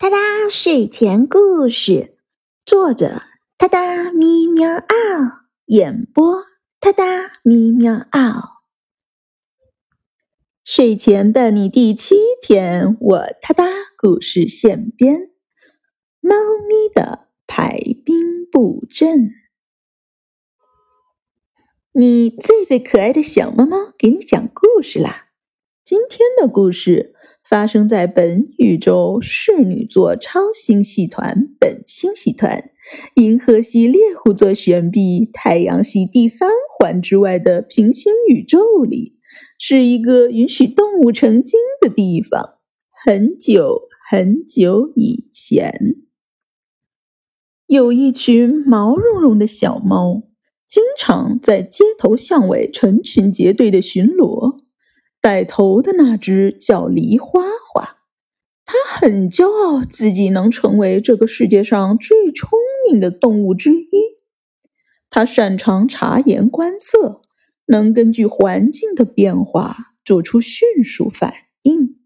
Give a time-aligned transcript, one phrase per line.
[0.00, 0.16] 哒哒
[0.48, 2.16] 睡前故事，
[2.64, 3.22] 作者：
[3.56, 6.44] 哒哒咪喵嗷，演播：
[6.78, 8.62] 哒哒咪喵嗷。
[10.64, 13.64] 睡前伴你第七天，我哒哒
[13.96, 15.32] 故事现编：
[16.20, 16.36] 猫
[16.68, 19.32] 咪的排兵布阵。
[21.90, 25.30] 你最最可爱的小猫猫，给你讲故事啦！
[25.82, 27.16] 今天的故事。
[27.48, 32.70] 发生在本宇宙侍女座超星系团本星系团、
[33.14, 39.16] 银河系猎户座旋臂、太阳系第三环之外的平行宇宙里，
[39.58, 42.58] 是一个允许动物成精的地方。
[42.90, 45.94] 很久很久以前，
[47.66, 50.24] 有一群毛茸茸的小猫，
[50.68, 54.67] 经常在街头巷尾成群结队的巡逻。
[55.20, 57.98] 带头的那只叫梨花花，
[58.64, 62.58] 它很骄傲自己能成为这个世界上最聪
[62.88, 63.88] 明的动物之一。
[65.10, 67.22] 它擅长察言观色，
[67.66, 71.96] 能根据环境的变化做出迅速反应。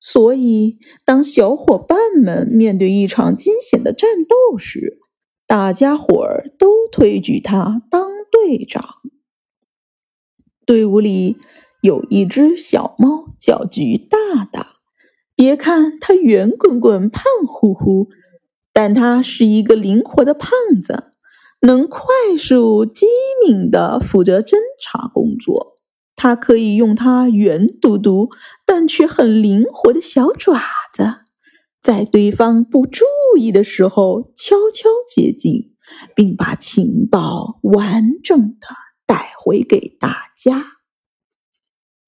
[0.00, 4.98] 所以，当小伙伴们面对一场惊险的战斗时，
[5.46, 8.96] 大家伙儿都推举他当队长。
[10.66, 11.36] 队伍里。
[11.80, 14.76] 有一只小猫叫菊大大，
[15.34, 18.08] 别看它圆滚滚、胖乎乎，
[18.72, 20.50] 但它是一个灵活的胖
[20.82, 21.12] 子，
[21.60, 22.02] 能快
[22.38, 23.06] 速机
[23.42, 25.74] 敏地负责侦查工作。
[26.16, 28.28] 它可以用它圆嘟嘟
[28.66, 30.60] 但却很灵活的小爪
[30.92, 31.20] 子，
[31.80, 33.06] 在对方不注
[33.38, 35.72] 意的时候悄悄接近，
[36.14, 38.66] 并把情报完整的
[39.06, 40.79] 带回给大家。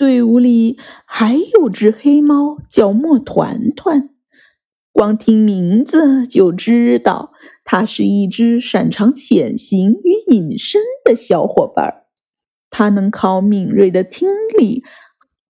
[0.02, 4.10] 队伍里还有只黑猫，叫墨团团。
[4.90, 12.06] 光听名字就知道，它是一只擅长潜行与隐身的小伙伴儿。
[12.68, 14.28] 它能靠敏锐的听
[14.58, 14.82] 力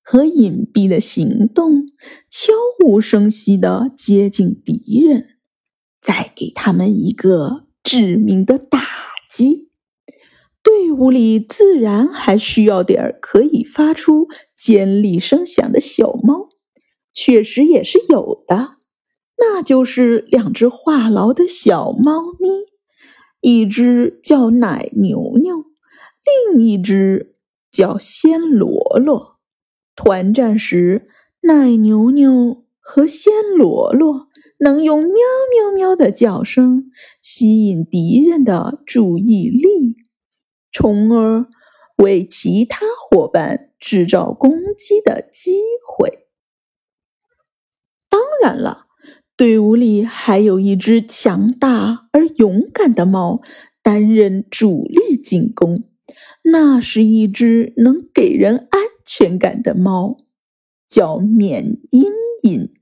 [0.02, 1.86] 和隐蔽的行动，
[2.28, 2.52] 悄
[2.84, 5.28] 无声息地接近敌人，
[5.98, 8.82] 再给他们一个致命的打
[9.30, 9.71] 击。
[10.62, 16.48] 队伍里自然还需要点儿可以发出尖利声响的小猫，
[17.12, 18.76] 确实也是有的，
[19.38, 22.48] 那就是两只话痨的小猫咪，
[23.40, 25.64] 一只叫奶牛牛，
[26.54, 27.34] 另一只
[27.70, 29.40] 叫鲜罗罗。
[29.96, 31.08] 团战时，
[31.42, 34.28] 奶牛牛和鲜罗罗
[34.60, 35.12] 能用喵
[35.50, 36.90] 喵喵的叫声
[37.20, 39.96] 吸引敌人的注意力。
[40.72, 41.46] 从而
[41.96, 45.52] 为其他伙伴制造攻击的机
[45.86, 46.26] 会。
[48.08, 48.86] 当然了，
[49.36, 53.42] 队伍里还有一只强大而勇敢的猫
[53.82, 55.84] 担任主力进攻，
[56.42, 60.16] 那是一只能给人安全感的猫，
[60.88, 62.04] 叫缅因
[62.42, 62.74] 因。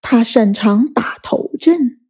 [0.00, 2.00] 它擅长打头阵，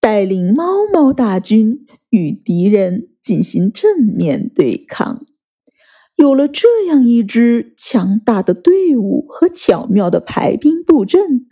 [0.00, 3.08] 带领猫猫大军与敌人。
[3.22, 5.24] 进行正面对抗。
[6.16, 11.46] 有了这样一支强大的队伍和巧妙的排兵布阵，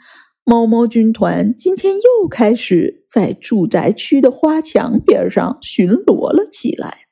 [0.45, 7.03] 猫猫军团今天又开始在住宅区的花墙边上巡逻了起来。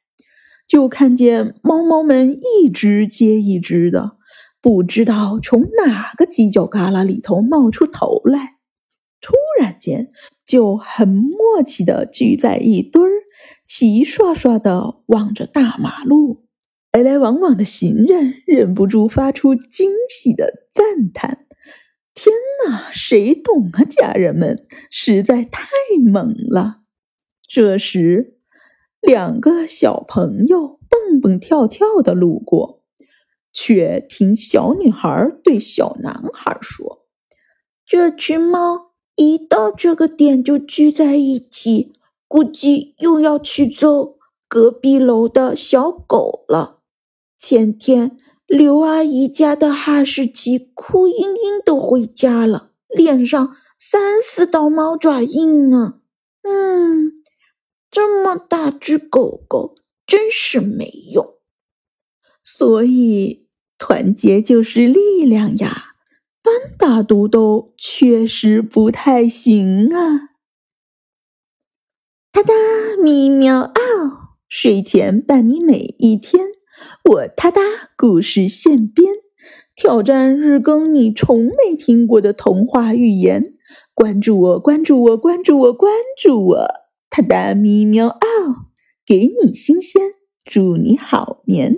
[0.67, 4.17] 就看见猫猫们一只接一只的，
[4.61, 8.57] 不知道从哪个犄角旮旯里头冒出头来，
[9.21, 10.09] 突然间
[10.45, 13.09] 就很默契的聚在一堆儿。
[13.67, 16.47] 齐刷刷的望着大马路，
[16.93, 21.47] 来来往往的行人忍不住发出惊喜的赞叹
[22.15, 22.35] ：“天
[22.67, 23.85] 哪，谁懂啊？
[23.85, 25.69] 家人们实在太
[26.05, 26.81] 猛了！”
[27.47, 28.39] 这时，
[29.01, 32.83] 两个小朋友蹦蹦跳跳的路过，
[33.53, 37.07] 却听小女孩对小男孩说
[37.87, 41.93] ：“这群猫一到这个点就聚在一起。”
[42.29, 46.81] 估计又要去揍隔壁楼的小狗了。
[47.39, 48.17] 前天
[48.47, 56.01] 刘阿姨家的哈士奇哭嘤嘤的回家了，脸上三四道猫爪印呢。
[56.43, 57.23] 嗯，
[57.91, 59.75] 这么大只狗狗
[60.07, 61.35] 真是没用。
[62.43, 63.47] 所以
[63.77, 65.95] 团结就是力量呀，
[66.43, 70.31] 单打独斗确实不太行啊。
[72.31, 72.53] 哒哒
[73.03, 76.45] 咪喵嗷，睡前伴你每一天。
[77.05, 77.61] 我哒哒
[77.97, 79.15] 故事现编，
[79.75, 80.95] 挑战日更。
[80.95, 83.55] 你从没听过的童话寓言，
[83.95, 86.69] 关注我、关注我、关注我、关注我。
[87.09, 88.19] 哒哒咪喵嗷，
[89.07, 90.03] 给你新鲜，
[90.45, 91.77] 祝你好眠。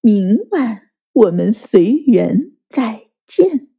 [0.00, 3.71] 明晚我们随缘再见。